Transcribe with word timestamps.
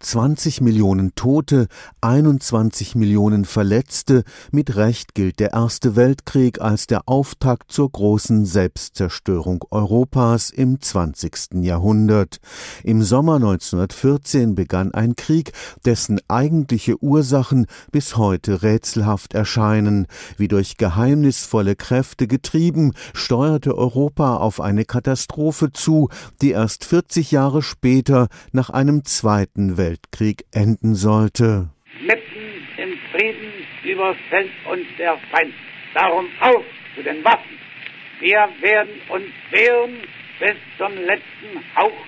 20 0.00 0.60
Millionen 0.60 1.14
Tote, 1.16 1.66
21 2.02 2.94
Millionen 2.94 3.44
Verletzte, 3.44 4.22
mit 4.52 4.76
Recht 4.76 5.14
gilt 5.14 5.40
der 5.40 5.54
Erste 5.54 5.96
Weltkrieg 5.96 6.60
als 6.60 6.86
der 6.86 7.08
Auftakt 7.08 7.72
zur 7.72 7.90
großen 7.90 8.46
Selbstzerstörung 8.46 9.64
Europas 9.70 10.50
im 10.50 10.80
20. 10.80 11.64
Jahrhundert. 11.64 12.38
Im 12.84 13.02
Sommer 13.02 13.36
1914 13.36 14.54
begann 14.54 14.94
ein 14.94 15.16
Krieg, 15.16 15.52
dessen 15.84 16.20
eigentliche 16.28 17.02
Ursachen 17.02 17.66
bis 17.90 18.16
heute 18.16 18.62
rätselhaft 18.62 19.34
erscheinen. 19.34 20.06
Wie 20.36 20.48
durch 20.48 20.76
geheimnisvolle 20.76 21.74
Kräfte 21.74 22.28
getrieben, 22.28 22.92
steuerte 23.14 23.76
Europa 23.76 24.36
auf 24.36 24.60
eine 24.60 24.84
Katastrophe 24.84 25.72
zu, 25.72 26.08
die 26.40 26.52
erst 26.52 26.84
40 26.84 27.32
Jahre 27.32 27.62
später 27.62 28.28
nach 28.52 28.70
einem 28.70 29.04
Zweiten 29.04 29.76
Weltkrieg 29.76 29.87
Weltkrieg 29.88 30.44
enden 30.52 30.94
sollte. 30.94 31.70
Mitten 32.00 32.46
im 32.76 32.98
Frieden 33.10 33.52
überfällt 33.84 34.50
uns 34.70 34.86
der 34.98 35.16
Feind. 35.30 35.54
Darum 35.94 36.26
auf 36.40 36.64
zu 36.94 37.02
den 37.02 37.24
Waffen. 37.24 37.58
Wir 38.20 38.48
werden 38.60 39.00
uns 39.08 39.26
wehren 39.50 39.96
bis 40.40 40.56
zum 40.76 40.92
letzten 41.04 41.64
Hauch 41.74 42.04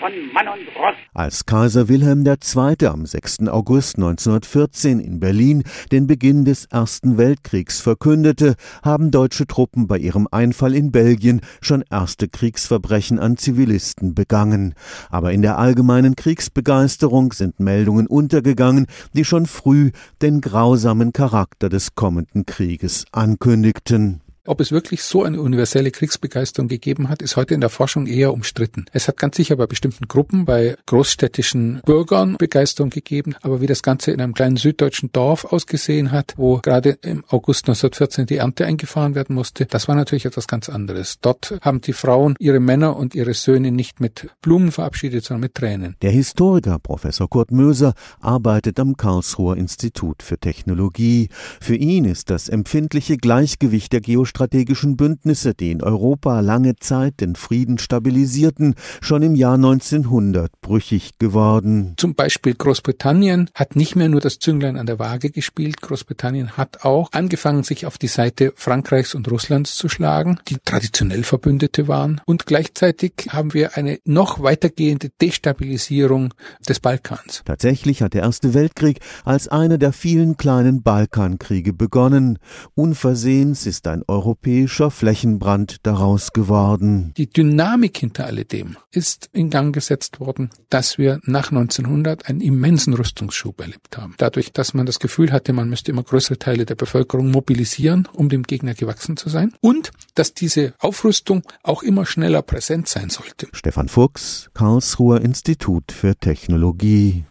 von 0.00 0.12
Mann 0.32 0.48
und 0.48 0.66
Ross. 0.76 0.96
Als 1.12 1.44
Kaiser 1.44 1.88
Wilhelm 1.88 2.24
II. 2.26 2.86
am 2.86 3.04
6. 3.04 3.48
August 3.48 3.96
1914 3.96 4.98
in 4.98 5.20
Berlin 5.20 5.62
den 5.92 6.06
Beginn 6.06 6.46
des 6.46 6.64
Ersten 6.64 7.18
Weltkriegs 7.18 7.80
verkündete, 7.80 8.56
haben 8.82 9.10
deutsche 9.10 9.46
Truppen 9.46 9.86
bei 9.86 9.98
ihrem 9.98 10.26
Einfall 10.30 10.74
in 10.74 10.90
Belgien 10.90 11.42
schon 11.60 11.84
erste 11.90 12.28
Kriegsverbrechen 12.28 13.18
an 13.18 13.36
Zivilisten 13.36 14.14
begangen. 14.14 14.74
Aber 15.10 15.32
in 15.32 15.42
der 15.42 15.58
allgemeinen 15.58 16.16
Kriegsbegeisterung 16.16 17.32
sind 17.32 17.60
Meldungen 17.60 18.06
untergegangen, 18.06 18.86
die 19.12 19.26
schon 19.26 19.44
früh 19.44 19.90
den 20.22 20.40
grausamen 20.40 21.12
Charakter 21.12 21.68
des 21.68 21.94
kommenden 21.94 22.46
Krieges 22.46 23.04
ankündigten. 23.12 24.22
Ob 24.46 24.60
es 24.60 24.72
wirklich 24.72 25.02
so 25.02 25.22
eine 25.22 25.40
universelle 25.40 25.90
Kriegsbegeisterung 25.90 26.68
gegeben 26.68 27.10
hat, 27.10 27.20
ist 27.20 27.36
heute 27.36 27.52
in 27.52 27.60
der 27.60 27.68
Forschung 27.68 28.06
eher 28.06 28.32
umstritten. 28.32 28.86
Es 28.90 29.06
hat 29.06 29.18
ganz 29.18 29.36
sicher 29.36 29.54
bei 29.56 29.66
bestimmten 29.66 30.08
Gruppen, 30.08 30.46
bei 30.46 30.76
großstädtischen 30.86 31.82
Bürgern 31.84 32.36
Begeisterung 32.38 32.88
gegeben, 32.88 33.34
aber 33.42 33.60
wie 33.60 33.66
das 33.66 33.82
Ganze 33.82 34.12
in 34.12 34.20
einem 34.20 34.32
kleinen 34.32 34.56
süddeutschen 34.56 35.12
Dorf 35.12 35.44
ausgesehen 35.44 36.10
hat, 36.10 36.34
wo 36.38 36.58
gerade 36.62 36.96
im 37.02 37.22
August 37.28 37.68
1914 37.68 38.26
die 38.26 38.36
Ernte 38.36 38.64
eingefahren 38.64 39.14
werden 39.14 39.34
musste, 39.34 39.66
das 39.66 39.88
war 39.88 39.94
natürlich 39.94 40.24
etwas 40.24 40.46
ganz 40.46 40.70
anderes. 40.70 41.18
Dort 41.20 41.58
haben 41.60 41.82
die 41.82 41.92
Frauen 41.92 42.34
ihre 42.38 42.60
Männer 42.60 42.96
und 42.96 43.14
ihre 43.14 43.34
Söhne 43.34 43.70
nicht 43.70 44.00
mit 44.00 44.28
Blumen 44.40 44.72
verabschiedet, 44.72 45.22
sondern 45.22 45.42
mit 45.42 45.54
Tränen. 45.54 45.96
Der 46.00 46.12
Historiker 46.12 46.78
Professor 46.78 47.28
Kurt 47.28 47.50
Möser 47.50 47.92
arbeitet 48.20 48.80
am 48.80 48.96
Karlsruher 48.96 49.58
Institut 49.58 50.22
für 50.22 50.38
Technologie. 50.38 51.28
Für 51.60 51.76
ihn 51.76 52.06
ist 52.06 52.30
das 52.30 52.48
empfindliche 52.48 53.18
Gleichgewicht 53.18 53.92
der 53.92 54.00
Geostrategie 54.00 54.29
geostrategischen 54.30 54.96
Bündnisse, 54.96 55.54
die 55.54 55.72
in 55.72 55.82
Europa 55.82 56.40
lange 56.40 56.76
Zeit 56.76 57.20
den 57.20 57.34
Frieden 57.34 57.78
stabilisierten, 57.78 58.74
schon 59.00 59.22
im 59.22 59.34
Jahr 59.34 59.54
1900 59.54 60.52
brüchig 60.60 61.18
geworden. 61.18 61.94
Zum 61.96 62.14
Beispiel 62.14 62.54
Großbritannien 62.54 63.50
hat 63.54 63.74
nicht 63.74 63.96
mehr 63.96 64.08
nur 64.08 64.20
das 64.20 64.38
Zünglein 64.38 64.76
an 64.76 64.86
der 64.86 64.98
Waage 64.98 65.30
gespielt, 65.30 65.80
Großbritannien 65.80 66.56
hat 66.56 66.84
auch 66.84 67.10
angefangen, 67.12 67.64
sich 67.64 67.86
auf 67.86 67.98
die 67.98 68.06
Seite 68.06 68.52
Frankreichs 68.54 69.14
und 69.14 69.30
Russlands 69.30 69.74
zu 69.74 69.88
schlagen, 69.88 70.38
die 70.48 70.58
traditionell 70.64 71.24
Verbündete 71.24 71.88
waren. 71.88 72.20
Und 72.24 72.46
gleichzeitig 72.46 73.12
haben 73.30 73.52
wir 73.52 73.76
eine 73.76 73.98
noch 74.04 74.42
weitergehende 74.42 75.10
Destabilisierung 75.20 76.34
des 76.68 76.78
Balkans. 76.78 77.42
Tatsächlich 77.44 78.02
hat 78.02 78.14
der 78.14 78.22
Erste 78.22 78.54
Weltkrieg 78.54 79.00
als 79.24 79.48
einer 79.48 79.78
der 79.78 79.92
vielen 79.92 80.36
kleinen 80.36 80.82
Balkankriege 80.82 81.72
begonnen. 81.72 82.38
Unversehens 82.74 83.66
ist 83.66 83.88
ein 83.88 84.02
europäischer 84.20 84.90
Flächenbrand 84.90 85.78
daraus 85.82 86.32
geworden. 86.34 87.14
Die 87.16 87.30
Dynamik 87.30 87.96
hinter 87.96 88.26
alledem 88.26 88.76
ist 88.90 89.30
in 89.32 89.48
Gang 89.48 89.74
gesetzt 89.74 90.20
worden, 90.20 90.50
dass 90.68 90.98
wir 90.98 91.20
nach 91.24 91.50
1900 91.50 92.28
einen 92.28 92.42
immensen 92.42 92.92
Rüstungsschub 92.92 93.58
erlebt 93.60 93.96
haben. 93.96 94.14
Dadurch, 94.18 94.52
dass 94.52 94.74
man 94.74 94.84
das 94.84 94.98
Gefühl 94.98 95.32
hatte, 95.32 95.54
man 95.54 95.70
müsste 95.70 95.90
immer 95.90 96.02
größere 96.02 96.38
Teile 96.38 96.66
der 96.66 96.74
Bevölkerung 96.74 97.30
mobilisieren, 97.30 98.08
um 98.12 98.28
dem 98.28 98.42
Gegner 98.42 98.74
gewachsen 98.74 99.16
zu 99.16 99.30
sein. 99.30 99.54
Und 99.62 99.90
dass 100.14 100.34
diese 100.34 100.74
Aufrüstung 100.80 101.42
auch 101.62 101.82
immer 101.82 102.04
schneller 102.04 102.42
präsent 102.42 102.88
sein 102.88 103.08
sollte. 103.08 103.48
Stefan 103.52 103.88
Fuchs, 103.88 104.50
Karlsruher 104.52 105.22
Institut 105.22 105.92
für 105.92 106.14
Technologie. 106.14 107.24